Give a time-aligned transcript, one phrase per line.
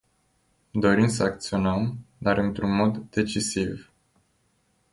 [0.73, 3.91] Dorim să acționăm, dar într-un mod decisiv.